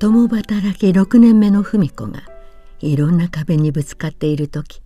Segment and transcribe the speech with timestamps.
[0.00, 2.22] 共働き6年目の文子が
[2.78, 4.80] いろんな壁にぶつかっている時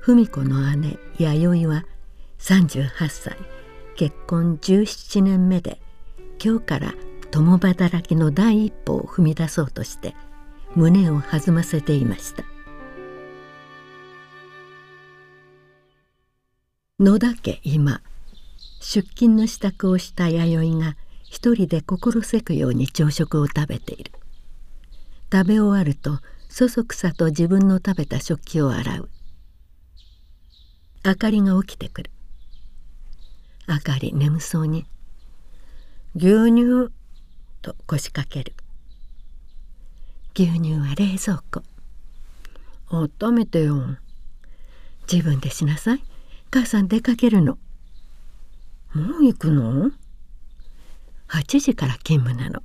[0.00, 1.84] 文子の姉弥生は
[2.38, 3.36] 38歳
[3.96, 5.78] 結婚17年目で
[6.42, 6.94] 今日から
[7.30, 10.16] 共働きの第一歩を踏み出そうとして
[10.74, 12.44] 胸を弾ませていました。
[16.98, 18.00] 野田家今
[18.80, 24.12] 出勤の支度をした弥生が一人で心せくように朝食を食べている。
[25.32, 29.08] 食べ終わるとそそくさと自分の食べた食器を洗う。
[31.04, 32.10] あかりが起きてくる。
[33.66, 34.86] あかり眠そうに
[36.16, 36.92] 「牛乳」
[37.62, 38.54] と腰掛ける。
[40.34, 41.62] 牛乳は冷蔵庫。
[42.88, 43.96] 温めてよ。
[45.10, 46.02] 自分でしなさい。
[46.50, 47.56] 母さん出かけるの。
[48.94, 49.92] もう行くの
[51.28, 52.64] ?8 時から勤務なの。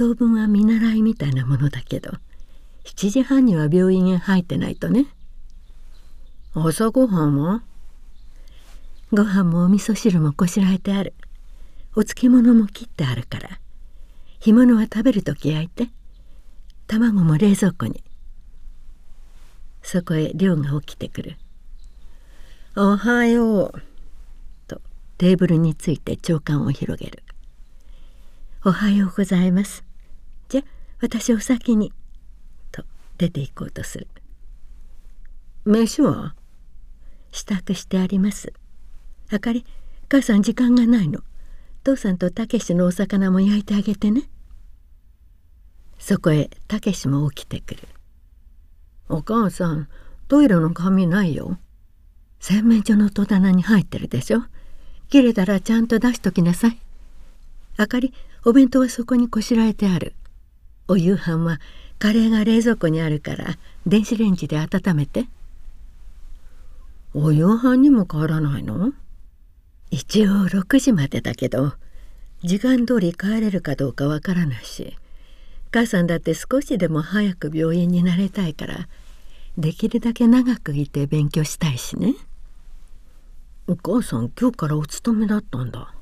[0.00, 2.12] 当分は見習いみたいなものだけど
[2.84, 5.04] 7時半には病院へ入ってないとね。
[6.54, 7.62] 朝ごはんは
[9.12, 11.12] ご飯もお味噌汁もこしらえてある。
[11.94, 13.60] お漬物も切ってあるから。
[14.38, 15.90] 干物は食べる時焼いて
[16.86, 18.02] 卵も冷蔵庫に。
[19.82, 21.36] そこへ亮が起きてくる
[22.74, 23.82] 「おはよう」
[24.66, 24.80] と
[25.18, 27.22] テーブルについて長官を広げる
[28.64, 29.84] 「おはようございます」
[31.00, 31.92] 私お先に」
[32.72, 32.84] と
[33.18, 34.08] 出て行こうとする
[35.64, 36.34] 「飯は?」
[37.32, 38.52] 支度してあります。
[39.30, 39.64] あかり
[40.08, 41.22] 母さん時間がないの。
[41.84, 44.28] 父さんとたけしのお魚も焼いてあげてね。
[45.98, 47.88] そこへたけしも起きてくる。
[49.08, 49.88] お母さん
[50.28, 51.58] トイレの紙ないよ。
[52.40, 54.42] 洗面所の戸棚に入ってるでしょ。
[55.08, 56.78] 切れたらちゃんと出しときなさい。
[57.76, 58.12] あかり
[58.44, 60.14] お弁当はそこにこしらえてある。
[60.90, 61.60] お夕飯は
[62.00, 63.56] カレーが冷蔵庫にあるから
[63.86, 65.26] 電子レンジで温めて。
[67.14, 68.92] お夕飯にも変わらないの？
[69.92, 71.74] 一応6時までだけど
[72.42, 74.96] 時間通り帰れるかどうかわからないし
[75.70, 78.88] 母さんだって少しでも早く病院になれたいから
[79.56, 82.14] できるだけ長くいて勉強したいしね。
[83.68, 85.94] お母さん今日からお勤めだったんだ。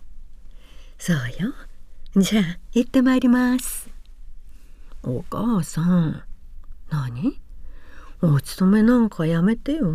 [0.99, 1.53] そうよ。
[2.17, 3.91] じゃあ行ってまいります。
[5.03, 6.23] お母さん。
[6.91, 7.41] 何？
[8.21, 9.87] お勤めなんかやめてよ。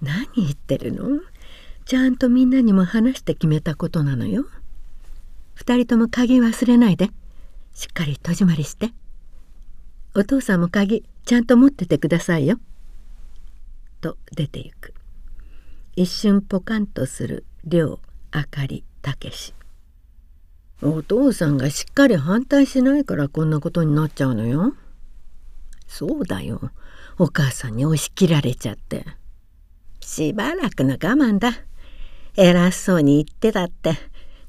[0.00, 1.20] 何言ってるの？
[1.84, 4.46] ちゃんとみんなにも話して決めたことなのよ。
[5.54, 7.10] 二人とも鍵忘れないで。
[7.72, 8.90] しっかり戸締まりして。
[10.14, 12.58] お父さんも鍵ちゃんと持っててくださいよ。
[14.00, 14.94] と出て行く。
[15.96, 19.54] 一瞬ポカンとする亮あかりたけし。
[20.82, 24.74] お父さんがしっかり反対しないからこんなことになっちゃうのよ。
[25.86, 26.70] そうだよ。
[27.18, 29.06] お母さんに押し切られちゃって。
[30.00, 31.52] しばらくの我慢だ。
[32.36, 33.94] 偉そうに言ってたって。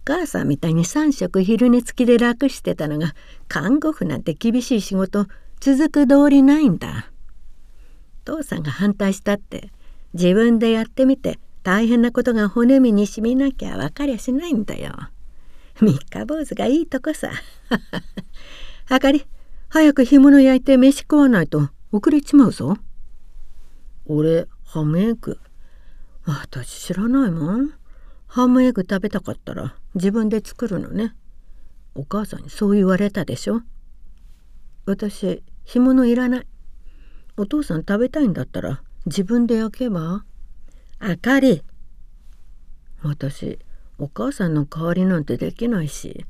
[0.04, 3.16] 母さんみたいに3食昼寝付きで楽してたのが
[3.48, 5.26] 看護婦なんて厳しい仕事
[5.60, 7.12] 続く通りないんだ。
[8.24, 9.72] 父さんが反対したって
[10.14, 14.94] 自分でやってみて大変なことが骨身に染みなきゃ分かりゃしないんだよ。
[15.82, 17.32] 三日坊主がいいとこさ。
[18.88, 19.26] あかり、
[19.68, 22.78] 早く干物焼いて飯食わないと遅れちまうぞ。
[24.06, 25.38] 俺、ハムエッグ。
[26.24, 27.74] 私知らないもん。
[28.28, 31.14] ハムエッグ食べたかったら自分で作るのね。
[31.94, 33.62] お母さんにそう言われたでしょ。
[34.86, 36.48] 私、干物いらない。
[37.36, 40.24] お父さん食べたいんだったら自分で焼けば。
[41.00, 41.64] あかり。
[43.04, 43.60] 私、
[43.98, 46.26] お母さんの代わりなんてできないし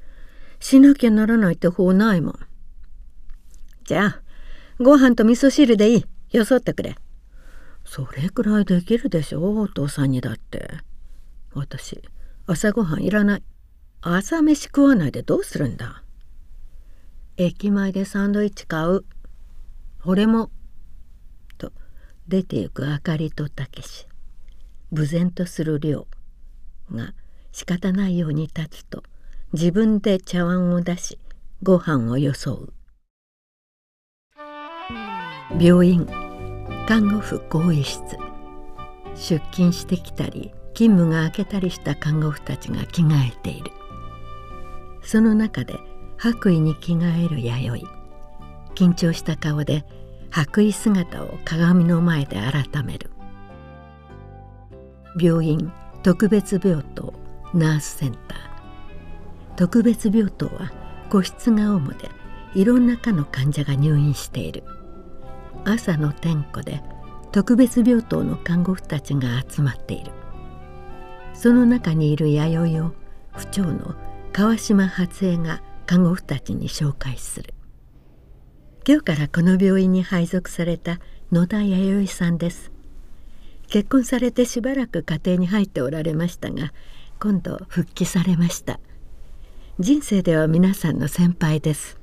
[0.60, 2.40] しなきゃならないって方ないもん。
[3.84, 4.22] じゃあ
[4.80, 6.06] ご飯と味噌汁でいい。
[6.32, 6.96] よそってくれ。
[7.86, 10.70] それくらいできるでしょお父さんにだって。
[11.54, 12.02] 私
[12.48, 13.44] 朝ごはんいらない。
[14.02, 16.04] 朝飯食わないでどうするんだ。
[17.38, 19.06] 駅前でサンドイッチ買う。
[20.04, 20.52] 俺も。
[21.58, 21.72] と
[22.28, 24.08] 出て行くあかりとたけし。
[24.92, 26.08] 無然とする量
[26.92, 27.14] が
[27.56, 29.02] 仕方ないように立つと
[29.54, 31.20] 自分で茶碗を出し
[31.64, 32.74] ご飯をよそう。
[35.58, 36.06] 病院
[36.86, 38.18] 看護婦更衣室。
[39.16, 43.72] 出勤してきたり勤務が明けたりした看護婦たちが着替えている。
[45.02, 45.76] その中で
[46.18, 48.84] 白衣に着替える弥生。
[48.90, 49.86] 緊張した顔で
[50.30, 53.12] 白衣姿を鏡の前で改める。
[55.18, 55.72] 病院
[56.04, 57.25] 特別病棟。
[57.58, 59.56] ナースセンター。
[59.56, 60.72] 特別病棟は
[61.10, 62.10] 個室が主で
[62.54, 64.64] いろんな科の患者が入院している。
[65.64, 66.82] 朝の点呼で
[67.32, 70.12] 特別病棟の看護婦たちが集まっている。
[71.34, 72.94] その中にいる弥生を
[73.36, 73.96] 府長の
[74.32, 77.54] 川島初江が看護婦たちに紹介する。
[78.88, 81.00] 今日からこの病院に配属された
[81.32, 82.72] 野田弥生さんです。
[83.68, 86.72] 結婚されてしばらく家庭に入っておられましたが
[87.20, 88.80] 今度復帰されました。
[89.80, 91.98] 人生では皆さんの先輩です。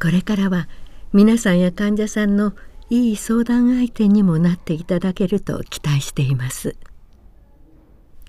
[0.00, 0.68] これからは
[1.12, 2.54] 皆さんや患者さんの
[2.90, 6.76] いい相談相手にもなっていただけると期待しています。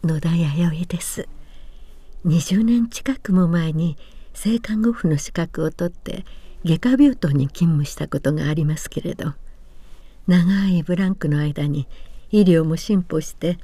[0.03, 1.27] 野田弥生です。
[2.25, 3.97] 20年近くも前に
[4.33, 6.25] 性看護婦の資格を取って
[6.65, 9.33] 外科病棟に勤務したことがありますけれど
[10.27, 11.87] 長いブランクの間に
[12.31, 13.57] 医療も進歩して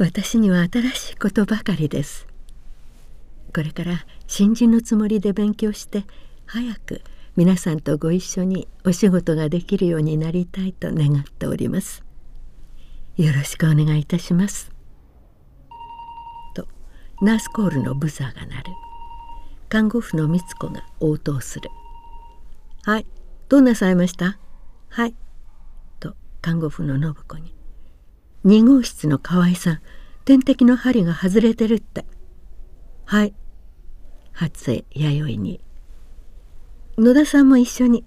[0.00, 2.26] 私には新しいことばかりです。
[3.54, 6.06] これから新人のつもりで勉強して
[6.46, 7.02] 早く
[7.36, 12.02] 皆さんとご一緒にお仕事ができるようになりたいと願っております。
[13.18, 14.72] よろしくお願いいたします。
[16.54, 16.66] と
[17.20, 18.72] ナースコールのブザーが鳴る。
[19.68, 21.68] 看護婦の美津子が応答する。
[22.84, 23.06] はい
[23.50, 24.38] どうなさいました？
[24.88, 25.14] はい。
[25.98, 27.54] と看護婦の信子に。
[28.44, 29.80] 2号室の河合さん
[30.24, 32.04] 点滴の針が外れてるって。
[33.04, 33.34] はい。
[34.32, 35.60] 初江弥生に。
[36.96, 38.04] 野田さんも一緒に。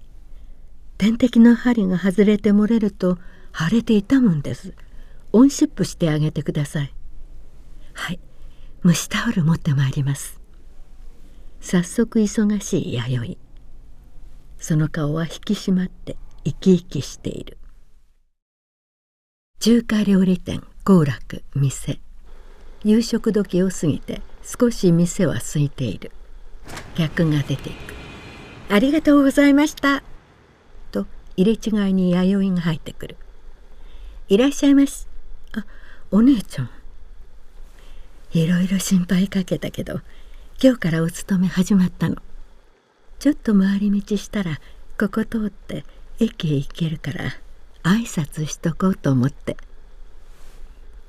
[0.96, 3.18] 点滴の針が外れて漏れると
[3.52, 4.74] 腫れて痛むんです。
[5.32, 6.94] オンシップしてあげてください。
[7.92, 8.20] はい。
[8.84, 10.40] 蒸しタオル持ってまいります。
[11.60, 13.38] 早速忙しい弥
[14.58, 14.64] 生。
[14.64, 17.58] その顔は引き締まって生き生きしている。
[19.64, 21.98] 中華料理店幸楽店。
[22.84, 26.12] 夕食時を過ぎて少し店は空いている。
[26.94, 27.94] 客が出ていく
[28.68, 30.02] 「ありがとうございました」
[30.92, 31.06] と
[31.38, 33.16] 入れ違いに弥生が入ってくる
[34.28, 35.06] 「いらっしゃいまし。
[35.52, 35.64] あ
[36.10, 36.70] お姉ちゃん」
[38.38, 40.02] いろいろ心配かけたけど
[40.62, 42.16] 今日からお勤め始まったの。
[43.18, 44.60] ちょっと回り道したら
[45.00, 45.86] ここ通って
[46.18, 47.43] 駅へ行けるから。
[47.84, 49.56] 挨拶しとこうと思って。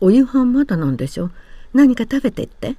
[0.01, 1.31] お夕飯まだなんでしょ？
[1.73, 2.75] 何か食べてって？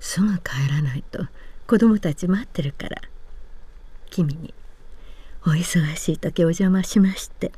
[0.00, 1.26] すぐ帰らないと。
[1.66, 3.00] 子供たち待ってるから。
[4.10, 4.54] 君に。
[5.46, 7.52] お忙しい時お邪魔しまして。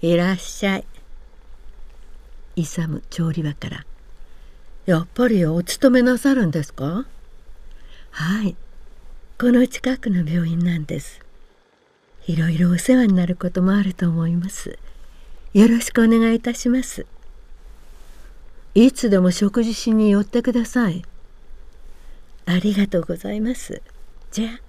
[0.00, 0.84] いらっしゃい。
[2.54, 3.84] 勇調理場から。
[4.86, 7.06] やっぱりお勤めなさるんですか？
[8.12, 8.54] はい。
[9.38, 11.20] この近くの病院なんです。
[12.26, 14.80] いろいろお世話になることもあると思います。
[15.54, 17.06] よろしくお願いいたします。
[18.74, 21.04] いつでも食事しに寄ってください。
[22.46, 23.80] ありがとうございます。
[24.32, 24.60] じゃあ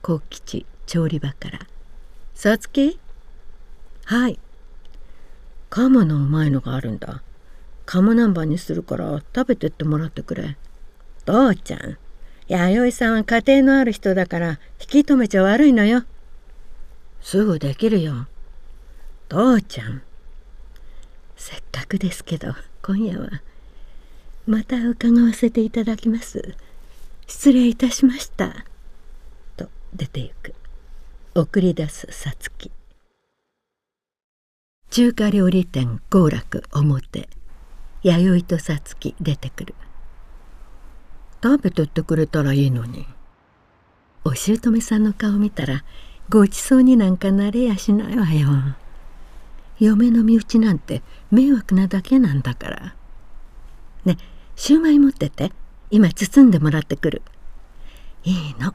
[0.00, 1.58] 幸吉調理場から
[2.34, 2.98] 「さつき
[4.06, 4.38] はい。
[5.68, 7.22] 鴨のうまいのがあるんだ。
[7.84, 10.56] 鴨南蛮にするから食べてってもらってくれ。
[11.26, 11.98] 父ちゃん。
[12.48, 16.04] 弥生さんは家庭のある人だから引き止めちゃ悪いのよ。
[17.24, 18.26] すぐできるよ。
[19.30, 20.02] 父ちゃん。
[21.36, 23.42] せっかくですけど今夜は。
[24.46, 26.54] また伺わせていただきます。
[27.26, 28.66] 失礼いたしました。
[29.56, 30.54] と出てゆく。
[31.34, 32.70] 送り出すさつき
[34.90, 37.30] 中華料理店幸楽表。
[38.02, 39.74] 弥生とさつき出てくる。
[41.42, 43.06] 食べてってくれたらいいのに。
[44.24, 45.84] お姑さんの顔見たら
[46.28, 48.48] ごちそうになんかなれやしないわよ。
[49.78, 52.94] 嫁の身内なんて迷惑なだけなんだから。
[54.04, 54.16] ね
[54.56, 55.52] シューマイ持ってて。
[55.90, 57.22] 今包んでもらってくる。
[58.24, 58.74] いいの。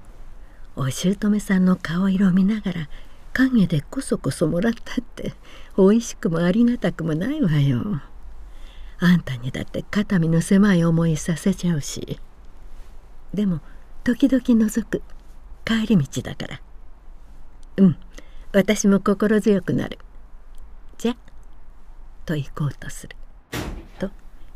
[0.76, 2.90] お姑さんの顔色見ながら
[3.34, 5.34] 影でこそこそもらったって。
[5.78, 8.02] 美味しくもありがたくもないわよ。
[9.00, 12.20] あんたにだって肩身の狭い思いさせちゃうし。
[13.34, 13.62] でも
[14.04, 15.02] 時々覗く。
[15.66, 16.62] 帰り道だから。
[17.78, 17.98] うん。
[18.52, 20.00] 私も心強くなる。
[20.98, 21.16] じゃ
[22.26, 23.16] と行こうとする。
[24.00, 24.10] と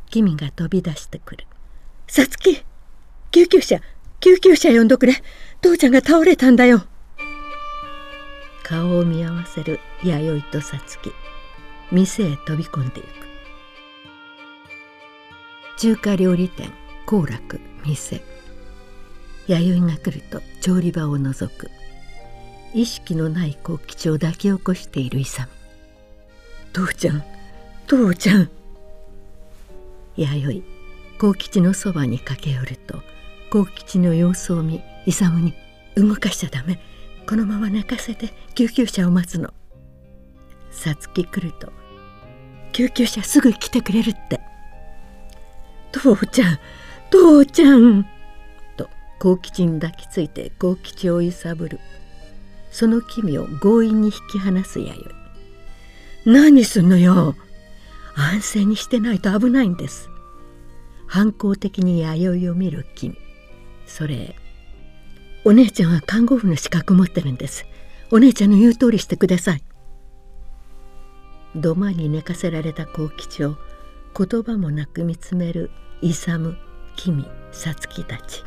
[0.09, 1.45] 君が飛び出してくる
[2.07, 2.63] 「さつき
[3.31, 3.79] 救急車
[4.19, 5.13] 救急車呼んどくれ。
[5.61, 6.85] 父ちゃんが倒れたんだよ」
[8.63, 11.11] 顔を見合わせる弥生とさつき
[11.91, 13.07] 店へ飛び込んでいく。
[15.77, 16.71] 中華料理店
[17.05, 18.21] 幸楽店。
[19.47, 21.69] 弥生が来ると調理場を覗く。
[22.73, 25.47] 意識のない幸吉を抱き起こしている勇
[26.73, 27.23] 父ちゃん
[27.85, 28.49] 父ちゃん。
[30.15, 30.63] 弥生
[31.19, 33.03] 幸吉のそばに駆け寄ると
[33.51, 35.53] 幸吉の様子を見勇に
[35.95, 36.79] 「動かしちゃダメ。
[37.29, 39.53] このまま寝かせて救急車を待つの。
[40.71, 41.71] さつき来ると
[42.71, 44.41] 救急車すぐ来てくれるって。
[45.91, 46.59] 父ちゃん
[47.11, 48.07] 父ちゃん。
[48.75, 48.89] と
[49.19, 51.79] 幸吉に抱きついて幸吉を揺さぶる。
[52.73, 55.07] その君を強引に引き離す弥
[56.25, 56.31] 生。
[56.31, 57.35] 何すんのよ。
[58.15, 60.09] 安静にしてないと危ないんです。
[61.05, 63.15] 反抗的に弥生を見る君。
[63.85, 64.35] それ
[65.45, 67.67] お姉ちゃんは看護婦の資格持ってるんです。
[68.09, 69.63] お姉ちゃんの言う通りしてください。
[71.55, 73.55] 土間に寝かせられた幸吉を
[74.17, 75.69] 言葉もなく見つめる
[76.01, 76.57] 勇
[76.95, 78.43] 君さつきたち。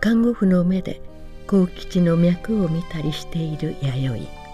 [0.00, 1.00] 看護婦の目で
[1.46, 4.46] 幸吉の脈を見たりしている弥生。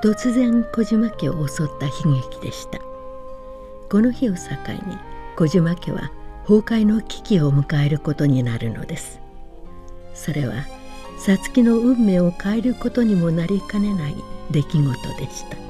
[0.00, 2.78] 突然小島家を襲った悲劇でした。
[3.90, 4.40] この日を境
[4.86, 4.98] に
[5.36, 6.10] 小島家は
[6.46, 9.20] 崩壊の危機を迎えることになるのです。
[10.12, 10.66] それは
[11.18, 14.14] 皐月の運命を変えることにもなりかねない
[14.50, 15.67] 出来事でした。